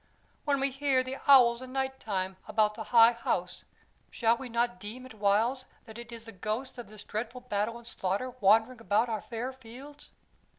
[0.45, 3.65] When we hear the owls a nighttime about the High House,
[4.09, 7.77] shall we not deem at whiles that it is the ghosts of this dreadful battle
[7.77, 10.09] and slaughter wandering about our fair fields?"